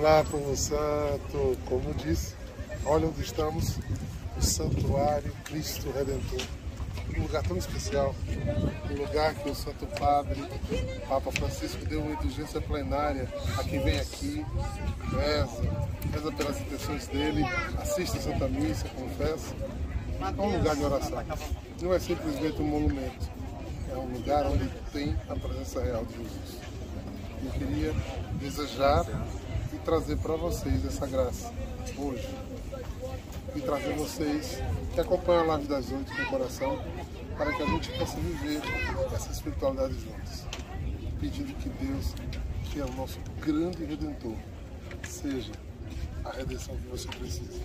[0.00, 1.58] Olá, povo santo.
[1.66, 2.34] Como disse,
[2.86, 3.76] olha onde estamos,
[4.34, 6.40] o Santuário Cristo Redentor.
[7.18, 8.14] Um lugar tão especial,
[8.90, 10.42] um lugar que o Santo Padre,
[11.06, 13.28] Papa Francisco, deu uma indulgência plenária
[13.58, 14.42] a quem vem aqui,
[15.12, 15.70] reza,
[16.14, 17.44] reza pelas intenções dele,
[17.78, 19.54] assiste a Santa Missa, confessa.
[20.18, 21.22] É um lugar de oração.
[21.82, 23.30] Não é simplesmente um monumento,
[23.92, 26.58] é um lugar onde tem a presença real de Jesus.
[27.44, 27.94] Eu queria
[28.40, 29.04] desejar
[29.84, 31.52] trazer para vocês essa graça
[31.96, 32.28] hoje.
[33.54, 34.62] E trazer vocês
[34.94, 36.84] que acompanham a live das oito com o coração
[37.36, 38.60] para que a gente possa viver
[39.14, 40.44] essa espiritualidade juntos.
[41.20, 42.14] Pedindo que Deus,
[42.70, 44.36] que é o nosso grande redentor,
[45.08, 45.52] seja
[46.24, 47.60] a redenção que você precisa.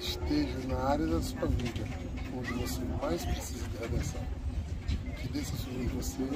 [0.00, 1.84] Esteja na área da sua vida
[2.36, 4.20] onde você mais precisa de redenção.
[5.20, 6.26] Que desça sobre você,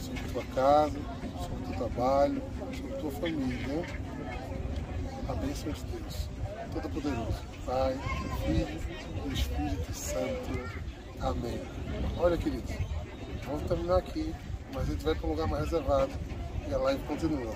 [0.00, 0.98] sobre tua casa,
[1.40, 3.84] sobre teu trabalho, sobre tua família.
[5.28, 6.28] A bênção de Deus,
[6.72, 7.98] Todo-Poderoso, Pai,
[8.44, 8.66] Filho
[9.26, 10.82] e Espírito Santo.
[11.20, 11.60] Amém.
[12.18, 12.74] Olha, queridos,
[13.46, 14.34] vamos terminar aqui,
[14.74, 16.12] mas a gente vai para um lugar mais reservado
[16.68, 17.54] e a live continua.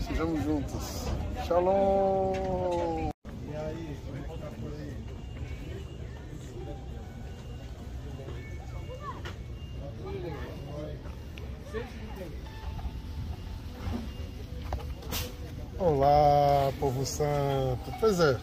[0.00, 1.04] Sejamos juntos.
[1.46, 3.13] Shalom!
[17.04, 17.92] Santo.
[18.00, 18.38] Pois é,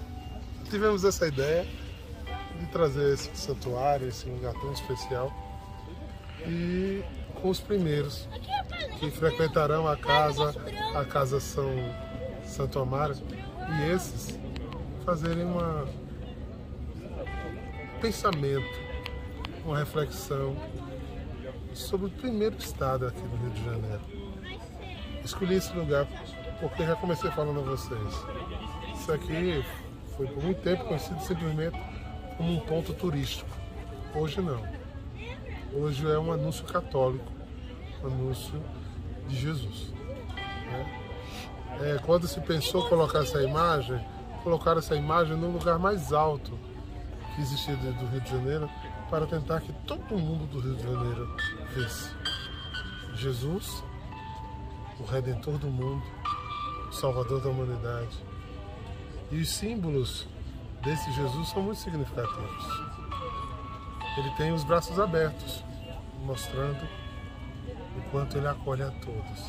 [0.70, 1.66] tivemos essa ideia
[2.60, 5.32] de trazer esse santuário, esse lugar tão especial
[6.46, 7.04] e
[7.42, 8.28] com os primeiros
[9.00, 10.56] que frequentarão a casa,
[10.96, 11.70] a casa São
[12.46, 13.16] Santo Amaro,
[13.70, 14.40] e esses
[15.06, 15.88] fazerem uma
[17.96, 18.80] um pensamento,
[19.64, 20.56] uma reflexão
[21.74, 24.02] sobre o primeiro estado aqui no Rio de Janeiro.
[25.24, 26.08] Escolhi esse lugar
[26.62, 28.26] porque já comecei falando a vocês.
[28.94, 29.66] Isso aqui
[30.16, 31.78] foi por muito tempo conhecido simplesmente
[32.38, 33.50] como um ponto turístico.
[34.16, 34.62] Hoje não.
[35.74, 37.32] Hoje é um anúncio católico,
[38.04, 38.62] um anúncio
[39.28, 39.92] de Jesus.
[40.68, 41.02] Né?
[41.82, 44.00] É, quando se pensou colocar essa imagem,
[44.44, 46.58] colocar essa imagem no lugar mais alto
[47.36, 48.70] que existia do Rio de Janeiro,
[49.10, 51.36] para tentar que todo mundo do Rio de Janeiro
[51.76, 52.10] visse
[53.16, 53.84] Jesus,
[55.00, 56.04] o Redentor do mundo,
[56.92, 58.18] Salvador da humanidade.
[59.32, 60.28] E os símbolos
[60.84, 62.66] desse Jesus são muito significativos.
[64.18, 65.64] Ele tem os braços abertos,
[66.26, 66.86] mostrando
[67.98, 69.46] o quanto ele acolhe a todos.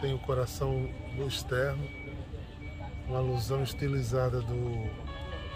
[0.00, 1.84] Tem o coração no externo,
[3.08, 4.90] uma alusão estilizada do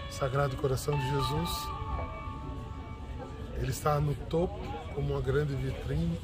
[0.09, 1.49] Sagrado Coração de Jesus.
[3.57, 4.59] Ele está no topo
[4.93, 6.19] como uma grande vitrine,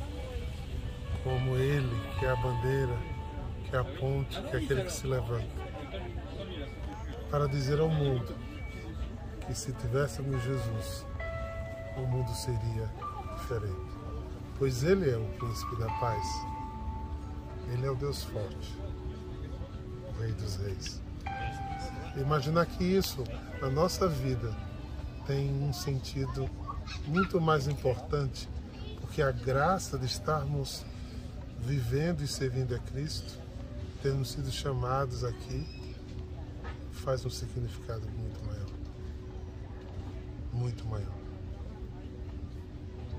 [1.23, 1.89] como ele
[2.19, 2.97] que é a bandeira,
[3.71, 5.47] que é a ponte, que é aquele que se levanta.
[7.29, 8.35] Para dizer ao mundo
[9.47, 11.05] que se tivéssemos Jesus,
[11.95, 12.89] o mundo seria
[13.37, 13.91] diferente.
[14.59, 16.21] Pois Ele é o príncipe da paz.
[17.71, 18.77] Ele é o Deus forte,
[20.09, 21.01] o Rei dos Reis.
[22.17, 23.23] Imaginar que isso,
[23.61, 24.53] na nossa vida,
[25.25, 26.49] tem um sentido
[27.07, 28.49] muito mais importante,
[28.99, 30.83] porque a graça de estarmos
[31.59, 33.39] vivendo e servindo a Cristo,
[34.01, 35.63] termos sido chamados aqui,
[36.91, 38.69] faz um significado muito maior.
[40.51, 41.13] Muito maior.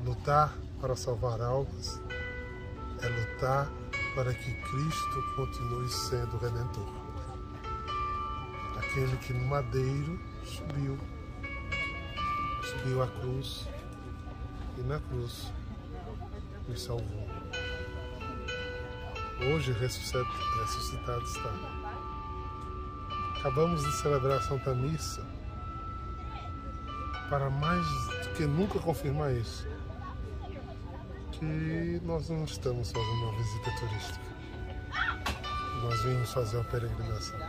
[0.05, 2.01] Lutar para salvar almas
[3.01, 3.71] é lutar
[4.17, 6.89] para que Cristo continue sendo o Redentor.
[8.77, 10.99] Aquele que no madeiro subiu,
[12.63, 13.69] subiu a cruz
[14.79, 15.53] e na cruz
[16.69, 17.42] nos salvou.
[19.51, 21.51] Hoje ressuscitado está.
[23.39, 25.27] Acabamos de celebrar a Santa Missa
[27.29, 29.67] para mais do que nunca confirmar isso.
[31.33, 34.33] Que nós não estamos fazendo uma visita turística.
[35.83, 37.41] Nós vimos fazer uma peregrinação.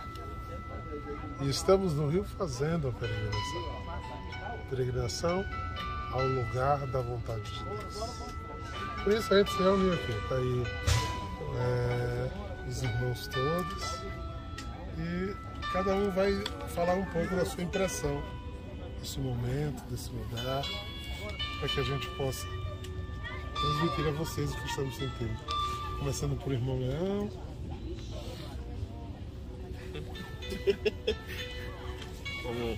[1.41, 3.83] E estamos no Rio fazendo a peregrinação.
[4.69, 5.45] Peregrinação
[6.11, 8.23] ao lugar da vontade de Deus.
[9.03, 10.11] Por isso a gente se reuniu aqui.
[10.11, 10.63] Está aí
[11.57, 12.29] é,
[12.67, 14.03] os irmãos todos.
[14.97, 15.35] E
[15.71, 16.31] cada um vai
[16.69, 18.23] falar um pouco da sua impressão
[18.99, 20.63] desse momento, desse lugar,
[21.59, 22.47] para que a gente possa
[23.53, 25.39] transmitir a vocês o que estamos sentindo.
[25.99, 27.29] Começando por irmão Leão.
[32.43, 32.73] Como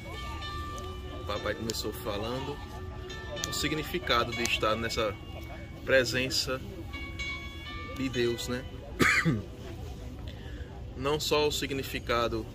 [1.22, 2.56] o papai começou falando,
[3.50, 5.16] o significado de estar nessa
[5.84, 6.62] presença
[7.96, 8.64] de Deus, né?
[10.98, 12.46] não só o significado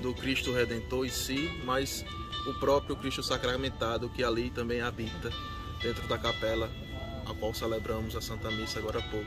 [0.00, 2.04] do Cristo Redentor em si, mas
[2.46, 5.30] o próprio Cristo sacramentado que ali também habita
[5.80, 6.70] dentro da capela
[7.26, 9.26] a qual celebramos a Santa Missa agora há pouco.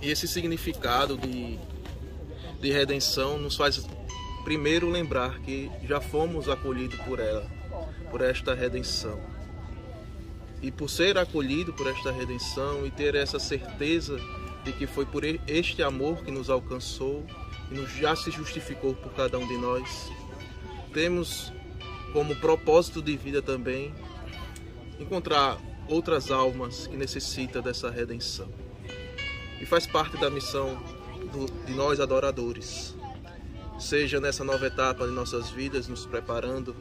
[0.00, 1.58] E esse significado de,
[2.60, 3.84] de redenção nos faz
[4.44, 7.48] primeiro lembrar que já fomos acolhidos por ela,
[8.10, 9.31] por esta redenção.
[10.62, 14.18] E por ser acolhido por esta redenção e ter essa certeza
[14.64, 17.26] de que foi por este amor que nos alcançou
[17.70, 20.10] e nos já se justificou por cada um de nós,
[20.92, 21.52] temos
[22.12, 23.92] como propósito de vida também
[25.00, 28.48] encontrar outras almas que necessitam dessa redenção.
[29.60, 30.80] E faz parte da missão
[31.32, 32.94] do, de nós adoradores,
[33.78, 36.76] seja nessa nova etapa de nossas vidas, nos preparando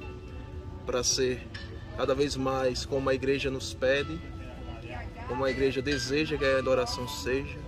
[0.85, 1.47] para ser
[2.01, 4.19] cada vez mais como a igreja nos pede,
[5.27, 7.59] como a igreja deseja que a adoração seja,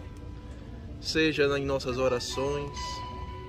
[0.99, 2.75] seja em nossas orações,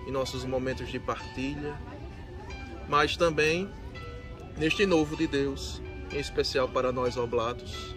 [0.06, 1.74] em nossos momentos de partilha,
[2.86, 3.66] mas também
[4.58, 5.80] neste novo de Deus,
[6.12, 7.96] em especial para nós oblatos,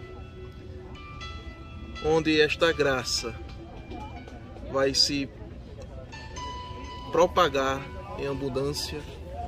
[2.06, 3.36] onde esta graça
[4.72, 5.30] vai se
[7.12, 7.82] propagar
[8.18, 9.02] em abundância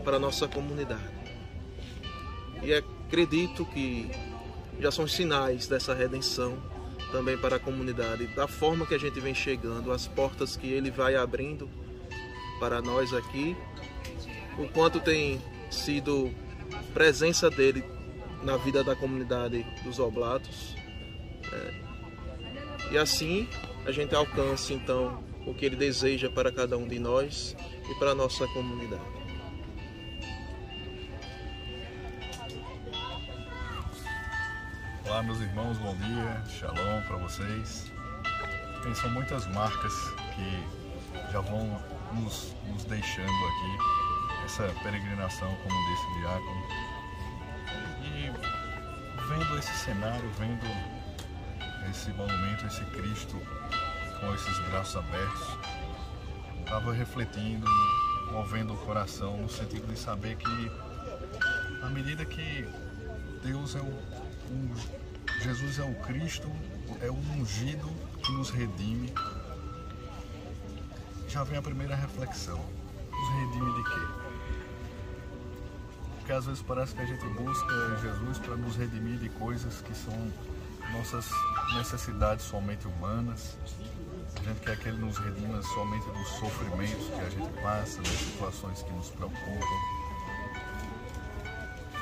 [0.03, 1.07] para a nossa comunidade.
[2.61, 4.07] E acredito que
[4.79, 6.55] já são sinais dessa redenção
[7.11, 10.91] também para a comunidade, da forma que a gente vem chegando, as portas que ele
[10.91, 11.67] vai abrindo
[12.59, 13.57] para nós aqui,
[14.59, 15.41] o quanto tem
[15.71, 16.31] sido
[16.93, 17.83] presença dele
[18.43, 20.75] na vida da comunidade dos Oblatos.
[21.51, 21.73] É,
[22.91, 23.47] e assim
[23.87, 27.55] a gente alcance então o que ele deseja para cada um de nós
[27.89, 29.18] e para a nossa comunidade.
[35.09, 37.91] Olá, meus irmãos, bom dia, shalom para vocês.
[38.83, 39.91] Tem, são muitas marcas
[40.35, 41.81] que já vão
[42.13, 46.63] nos, nos deixando aqui, essa peregrinação, como disse o Diácono.
[48.05, 48.31] E
[49.27, 50.63] vendo esse cenário, vendo
[51.89, 53.41] esse monumento, esse Cristo
[54.19, 55.57] com esses braços abertos,
[56.59, 57.65] estava refletindo,
[58.31, 60.71] movendo o coração no sentido de saber que
[61.81, 62.69] à medida que
[63.41, 64.69] Deus é o, um,
[65.41, 66.49] Jesus é o Cristo,
[67.01, 67.87] é o ungido
[68.23, 69.13] que nos redime,
[71.27, 72.59] já vem a primeira reflexão.
[73.11, 74.29] Nos redime de quê?
[76.17, 79.95] Porque às vezes parece que a gente busca Jesus para nos redimir de coisas que
[79.95, 80.31] são
[80.93, 81.29] nossas
[81.75, 83.57] necessidades somente humanas,
[84.35, 88.11] a gente quer que Ele nos redima somente dos sofrimentos que a gente passa, das
[88.11, 89.67] situações que nos preocupam.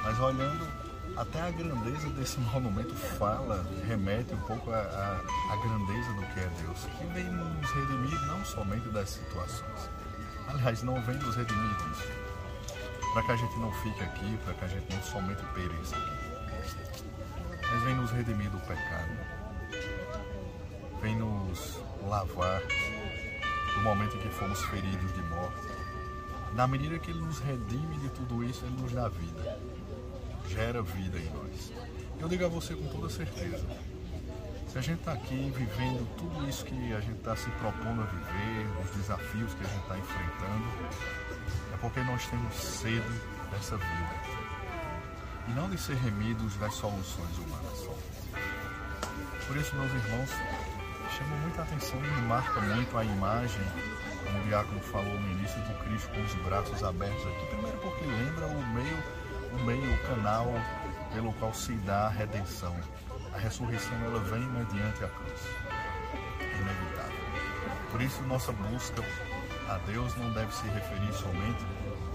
[0.04, 0.87] Mas olhando
[1.18, 5.22] até a grandeza desse monumento fala, remete um pouco à,
[5.64, 9.90] grandeza do que é Deus, que vem nos redimir não somente das situações.
[10.48, 12.08] Aliás, não vem nos redimir disso.
[13.14, 17.04] Para que a gente não fique aqui, para que a gente não somente pereça aqui.
[17.72, 19.18] Mas vem nos redimir do pecado.
[21.02, 22.62] Vem nos lavar
[23.74, 25.68] do momento em que fomos feridos de morte.
[26.54, 29.60] Na medida que Ele nos redime de tudo isso, Ele nos dá vida,
[30.48, 31.74] gera vida em nós.
[32.20, 33.66] Eu digo a você com toda certeza:
[34.68, 38.06] se a gente está aqui vivendo tudo isso que a gente está se propondo a
[38.06, 40.66] viver, os desafios que a gente está enfrentando,
[41.74, 43.22] é porque nós temos sede
[43.52, 44.38] dessa vida
[45.48, 47.88] e não de ser remidos das soluções humanas.
[49.48, 50.30] Por isso, meus irmãos,
[51.18, 53.62] chama muita atenção e marca muito a imagem,
[54.26, 57.46] como o Diácono falou no início, do Cristo com os braços abertos aqui.
[57.48, 59.04] Primeiro porque lembra o meio,
[59.54, 60.48] o meio, o canal
[61.14, 62.76] pelo qual se dá a redenção.
[63.34, 65.42] A ressurreição ela vem mediante a cruz.
[66.40, 67.18] É inevitável.
[67.92, 69.04] Por isso nossa busca
[69.70, 71.66] a Deus não deve se referir somente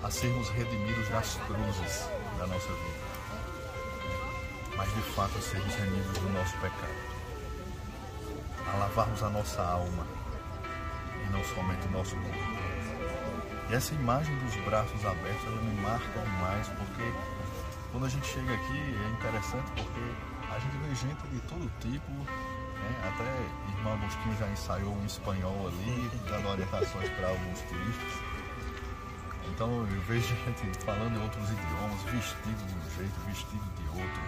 [0.03, 2.09] a sermos redimidos das cruzes
[2.39, 3.05] da nossa vida,
[4.77, 7.13] mas de fato a sermos remidos do nosso pecado
[8.73, 10.07] a lavarmos a nossa alma
[11.27, 13.02] e não somente o nosso corpo.
[13.71, 17.13] Essa imagem dos braços abertos, ela me marca mais, porque
[17.91, 20.01] quando a gente chega aqui é interessante porque
[20.51, 23.09] a gente vê gente de todo tipo, né?
[23.09, 28.13] até irmão Agostinho já ensaiou um espanhol ali, dando orientações para alguns turistas.
[29.55, 34.23] Então eu vejo gente falando outros idiomas, vestido de um jeito, vestido de outro,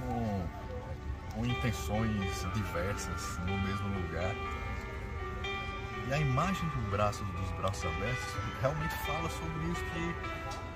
[0.00, 0.66] com
[1.36, 4.34] com intenções diversas no mesmo lugar.
[6.08, 10.14] E a imagem do braço, dos braços abertos realmente fala sobre isso, que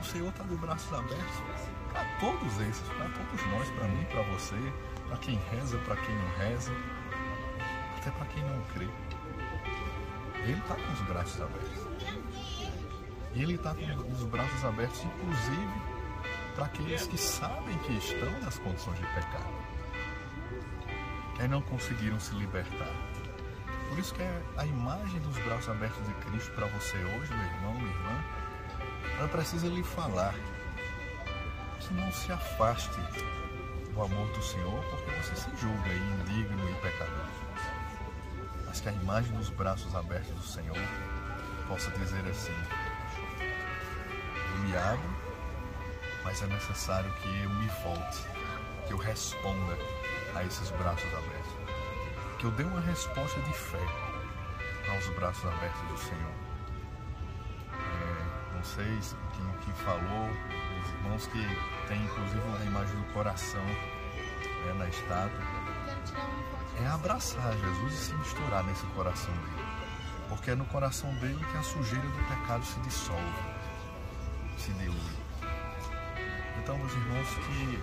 [0.00, 1.36] o Senhor está de braços abertos
[1.92, 4.72] para todos esses, para todos nós, para mim, para você,
[5.06, 6.72] para quem reza, para quem não reza,
[7.98, 8.88] até para quem não crê.
[10.42, 12.70] Ele está com os braços abertos.
[13.34, 15.82] Ele está com os braços abertos, inclusive,
[16.56, 19.54] para aqueles que sabem que estão nas condições de pecado.
[21.36, 23.09] Que não conseguiram se libertar.
[23.90, 24.22] Por isso que
[24.56, 28.24] a imagem dos braços abertos de Cristo para você hoje, meu irmão, minha irmã,
[29.18, 30.32] ela precisa lhe falar
[31.80, 33.00] que não se afaste
[33.92, 37.26] do amor do Senhor porque você se julga indigno e pecador.
[38.64, 40.78] Mas que a imagem dos braços abertos do Senhor
[41.66, 42.54] possa dizer assim:
[44.52, 45.16] Eu me abro,
[46.22, 48.24] mas é necessário que eu me volte,
[48.86, 49.76] que eu responda
[50.36, 51.39] a esses braços abertos.
[52.40, 53.86] Que eu dê uma resposta de fé
[54.90, 56.32] aos braços abertos do Senhor.
[57.74, 58.98] É, não sei
[59.34, 60.30] quem, quem falou,
[60.80, 65.38] os irmãos que têm inclusive a imagem do coração né, na estátua
[66.82, 69.66] é abraçar Jesus e se misturar nesse coração dele.
[70.30, 73.42] Porque é no coração dele que a sujeira do pecado se dissolve,
[74.56, 74.96] se dilui.
[76.58, 77.82] Então, meus irmãos, que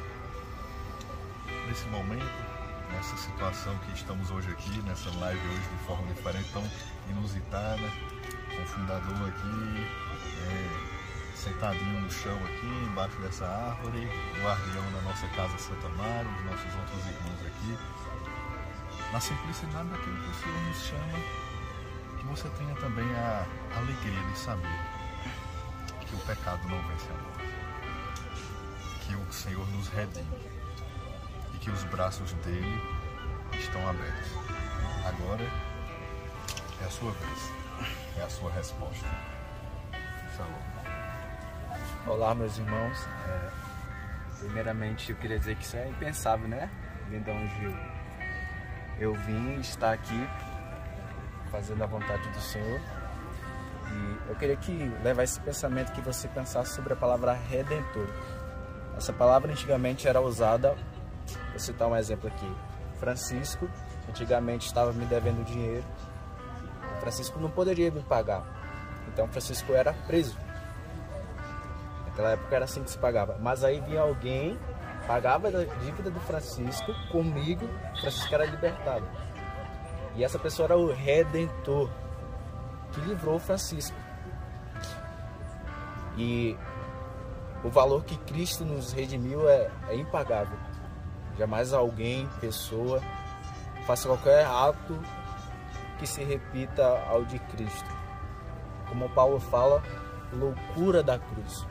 [1.68, 2.57] nesse momento,
[2.91, 6.63] nessa situação que estamos hoje aqui, nessa live hoje de forma diferente, tão
[7.10, 7.84] inusitada,
[8.56, 9.88] com o fundador aqui,
[10.48, 14.08] é, sentadinho no chão aqui, embaixo dessa árvore,
[14.41, 17.77] guardião da nossa casa Santa Mário, os nossos outros irmãos aqui,
[19.12, 21.20] na simplicidade daquilo que o Senhor nos chama,
[22.17, 24.79] que você tenha também a alegria de saber
[26.06, 27.48] que o pecado não vence a morte,
[29.06, 30.57] que o Senhor nos redime
[31.58, 32.82] e que os braços dele
[33.60, 34.32] estão abertos.
[35.06, 35.44] Agora
[36.82, 37.52] é a sua vez,
[38.18, 39.08] é a sua resposta.
[40.36, 42.14] Shalom.
[42.14, 42.98] Olá, meus irmãos.
[43.28, 43.50] É,
[44.40, 46.70] primeiramente, eu queria dizer que isso é impensável, né?
[47.10, 47.74] Lindão Gil
[49.00, 50.28] eu vim estar aqui
[51.52, 52.82] fazendo a vontade do Senhor.
[53.90, 58.08] E eu queria que levar esse pensamento que você pensasse sobre a palavra redentor.
[58.98, 60.76] Essa palavra antigamente era usada,
[61.58, 62.56] vou citar um exemplo aqui.
[63.00, 63.68] Francisco
[64.08, 65.84] antigamente estava me devendo dinheiro.
[67.00, 68.46] Francisco não poderia me pagar.
[69.08, 70.38] Então Francisco era preso.
[72.06, 73.38] Naquela época era assim que se pagava.
[73.42, 74.58] Mas aí vinha alguém
[75.08, 77.66] pagava a dívida do Francisco comigo,
[78.02, 79.08] Francisco era libertado.
[80.16, 81.90] E essa pessoa era o redentor
[82.92, 83.96] que livrou Francisco.
[86.18, 86.58] E
[87.64, 90.58] o valor que Cristo nos redimiu é, é impagável.
[91.38, 93.01] Jamais alguém, pessoa,
[93.86, 95.00] faça qualquer ato
[96.00, 97.96] que se repita ao de Cristo.
[98.89, 99.84] Como Paulo fala,
[100.34, 101.65] loucura da cruz.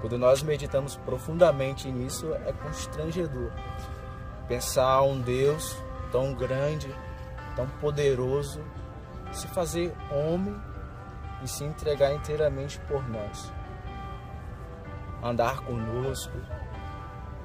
[0.00, 3.50] Quando nós meditamos profundamente nisso, é constrangedor.
[4.46, 5.76] Pensar um Deus
[6.12, 6.94] tão grande,
[7.56, 8.62] tão poderoso,
[9.32, 10.56] se fazer homem
[11.42, 13.52] e se entregar inteiramente por nós.
[15.22, 16.38] Andar conosco,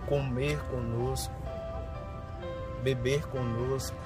[0.07, 1.33] comer conosco,
[2.81, 3.98] beber conosco,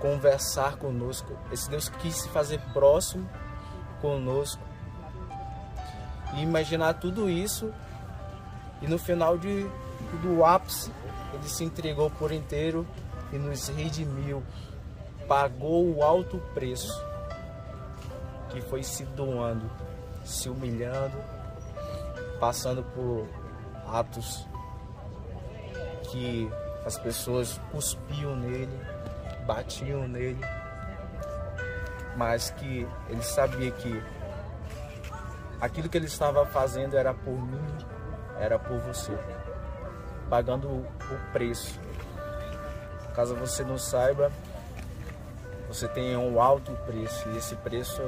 [0.00, 1.36] conversar conosco.
[1.50, 3.28] Esse Deus quis se fazer próximo
[4.00, 4.62] conosco
[6.34, 7.72] e imaginar tudo isso
[8.80, 9.68] e no final de,
[10.22, 10.90] do ápice
[11.32, 12.86] ele se entregou por inteiro
[13.32, 14.42] e nos redimiu,
[15.26, 16.92] pagou o alto preço
[18.50, 19.70] que foi se doando,
[20.24, 21.16] se humilhando,
[22.38, 23.26] passando por
[23.92, 24.46] atos
[26.10, 26.50] que
[26.84, 28.80] as pessoas cuspiam nele,
[29.46, 30.40] batiam nele,
[32.16, 34.02] mas que ele sabia que
[35.60, 37.76] aquilo que ele estava fazendo era por mim,
[38.38, 39.16] era por você,
[40.28, 40.86] pagando o
[41.32, 41.78] preço.
[43.14, 44.32] Caso você não saiba,
[45.68, 48.02] você tem um alto preço e esse preço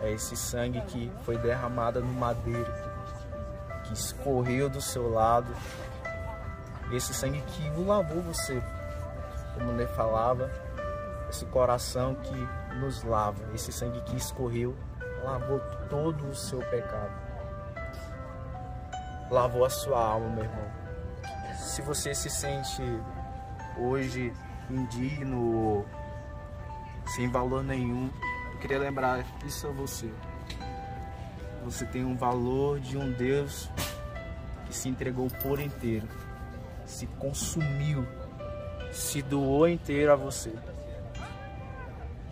[0.00, 2.72] é esse sangue que foi derramado no madeiro,
[3.88, 5.54] que escorreu do seu lado,
[6.92, 8.62] esse sangue que lavou você,
[9.54, 10.50] como ele falava,
[11.30, 14.76] esse coração que nos lava, esse sangue que escorreu
[15.24, 17.12] lavou todo o seu pecado.
[19.30, 20.70] Lavou a sua alma, meu irmão.
[21.56, 22.82] Se você se sente
[23.76, 24.32] hoje
[24.70, 25.84] indigno,
[27.14, 28.10] sem valor nenhum,
[28.52, 30.10] eu queria lembrar isso a você.
[31.64, 33.68] Você tem um valor de um Deus
[34.66, 36.08] que se entregou por inteiro,
[36.84, 38.06] se consumiu,
[38.92, 40.52] se doou inteiro a você.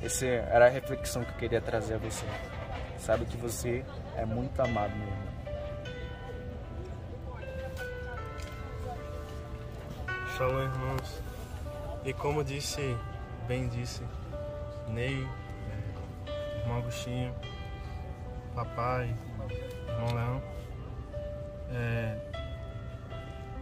[0.00, 2.26] Essa era a reflexão que eu queria trazer a você.
[2.99, 3.85] Sabe que você
[4.16, 5.37] é muito amado, meu irmão.
[10.37, 11.23] Shalom, irmãos.
[12.04, 12.97] E como disse,
[13.49, 14.02] bem disse
[14.88, 15.26] Ney,
[16.61, 17.35] irmão Agostinho,
[18.56, 19.14] papai,
[19.86, 20.42] irmão Leão.
[21.70, 22.18] É,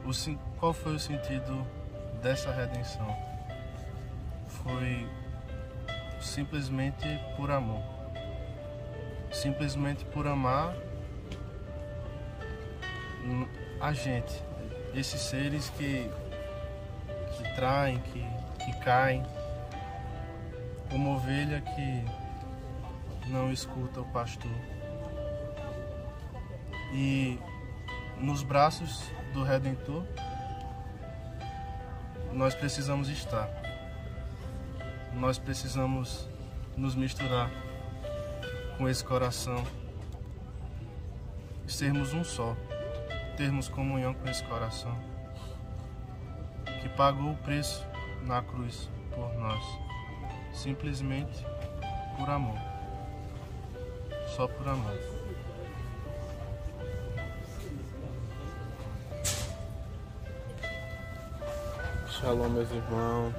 [0.05, 0.11] o,
[0.61, 1.67] qual foi o sentido
[2.23, 3.09] dessa redenção?
[4.47, 5.09] Foi
[6.21, 7.83] simplesmente por amor.
[9.33, 10.77] Simplesmente por amar
[13.81, 14.43] a gente,
[14.95, 16.09] esses seres que,
[17.37, 18.25] que traem, que,
[18.65, 19.25] que caem,
[20.93, 24.74] uma ovelha que não escuta o pastor.
[26.95, 27.41] E
[28.21, 30.05] nos braços do Redentor,
[32.33, 33.49] nós precisamos estar.
[35.13, 36.29] Nós precisamos
[36.77, 37.51] nos misturar
[38.79, 39.65] com esse coração,
[41.67, 42.57] sermos um só
[43.37, 44.97] termos comunhão com esse coração
[46.81, 47.85] que pagou o preço
[48.23, 49.65] na cruz por nós,
[50.53, 51.45] simplesmente
[52.17, 52.59] por amor,
[54.37, 54.99] só por amor.
[62.21, 63.35] Shalom, meus irmãos.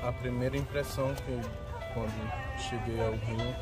[0.00, 1.40] A primeira impressão que
[1.92, 3.54] quando cheguei ao Rio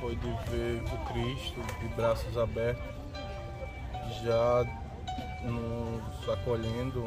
[0.00, 2.82] foi de ver o Cristo de braços abertos,
[4.22, 4.64] já
[5.44, 7.04] nos acolhendo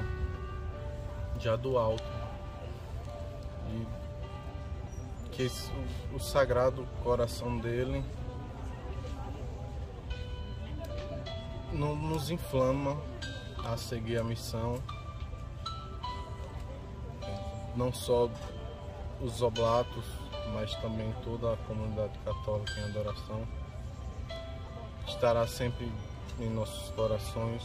[1.40, 2.04] já do alto.
[3.70, 3.88] E
[5.32, 5.50] que
[6.14, 8.06] o sagrado coração dele
[11.72, 13.02] nos inflama
[13.66, 14.82] a seguir a missão,
[17.76, 18.30] não só
[19.22, 23.48] os oblatos mas também toda a comunidade católica em adoração.
[25.08, 25.92] Estará sempre
[26.40, 27.64] em nossos corações.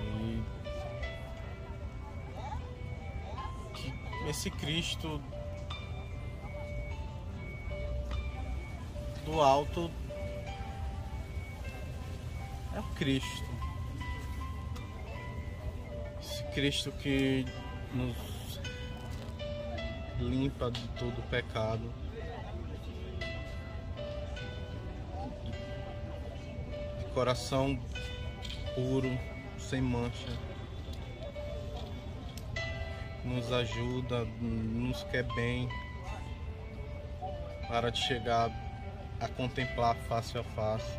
[0.00, 0.42] E
[3.74, 5.20] que esse Cristo
[9.24, 9.90] do alto
[12.74, 13.53] é o Cristo.
[16.54, 17.44] Cristo que
[17.92, 18.60] nos
[20.20, 21.92] limpa de todo pecado.
[26.98, 27.76] De coração
[28.76, 29.18] puro,
[29.58, 30.28] sem mancha.
[33.24, 35.68] Nos ajuda, nos quer bem
[37.66, 38.48] para de chegar
[39.20, 40.98] a contemplar face a face.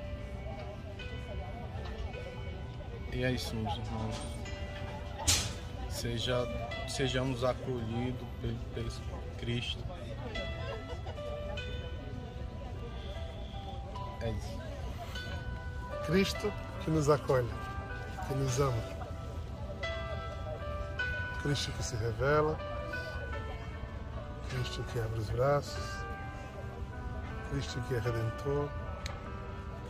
[3.13, 4.44] E é isso, meus irmãos.
[5.95, 6.45] Seja,
[6.89, 8.91] sejamos acolhidos pelo, pelo
[9.39, 9.81] Cristo.
[14.19, 14.59] É isso.
[16.05, 16.51] Cristo
[16.83, 17.49] que nos acolhe,
[18.27, 18.83] que nos ama.
[21.41, 22.59] Cristo que se revela,
[24.49, 26.05] Cristo que abre os braços,
[27.51, 28.69] Cristo que é redentor,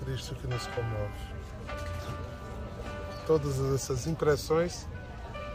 [0.03, 1.35] Cristo que nos comove.
[3.25, 4.87] Todas essas impressões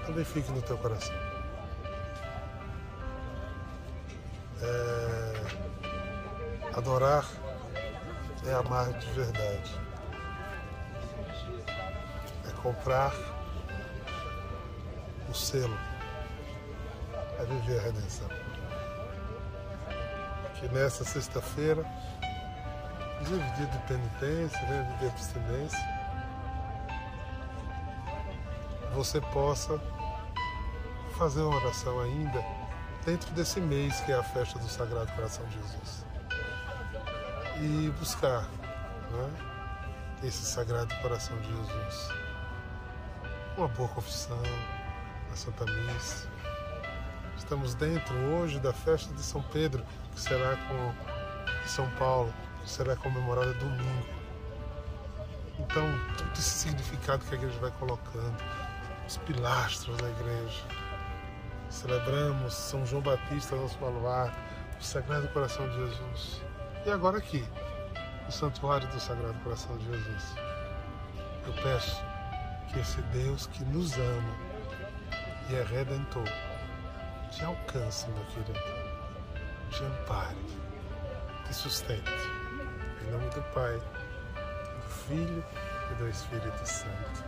[0.07, 1.15] também fiquem no teu coração.
[6.81, 7.27] Adorar
[8.47, 9.79] é amar de verdade.
[12.49, 13.13] É comprar
[15.29, 15.77] o selo.
[17.39, 18.29] É viver a redenção.
[20.55, 21.85] Que nessa sexta-feira,
[23.57, 26.00] dia de penitência, né, de abstinência,
[28.95, 29.81] você possa
[31.17, 32.45] fazer uma oração ainda
[33.05, 36.11] dentro desse mês que é a festa do Sagrado Coração de Jesus
[37.61, 38.43] e buscar
[39.11, 39.31] né,
[40.23, 42.09] esse Sagrado Coração de Jesus.
[43.57, 44.41] Uma boa confissão,
[45.31, 46.29] a Santa Missa.
[47.37, 52.97] Estamos dentro hoje da festa de São Pedro, que será com São Paulo, que será
[52.97, 54.07] comemorada domingo.
[55.59, 55.85] Então,
[56.17, 58.37] todo esse significado que a igreja vai colocando,
[59.11, 60.63] os pilastros da igreja.
[61.69, 64.39] Celebramos São João Batista, nosso baluarte,
[64.79, 66.43] o Sagrado Coração de Jesus.
[66.87, 67.45] E agora aqui,
[68.25, 70.35] no Santuário do Sagrado Coração de Jesus,
[71.45, 72.01] eu peço
[72.69, 74.37] que esse Deus que nos ama
[75.49, 76.29] e é redentor
[77.33, 78.61] te alcance, meu querido,
[79.71, 80.37] te ampare,
[81.47, 82.13] te sustente.
[83.03, 85.45] Em nome do Pai, do Filho
[85.91, 87.25] e do Espírito Santo.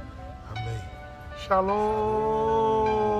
[0.48, 1.01] Amém.
[1.46, 3.11] Shalom!